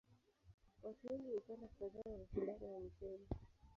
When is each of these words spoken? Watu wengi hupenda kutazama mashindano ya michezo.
Watu 0.83 1.07
wengi 1.07 1.31
hupenda 1.31 1.67
kutazama 1.67 2.17
mashindano 2.17 2.67
ya 2.73 2.79
michezo. 2.79 3.27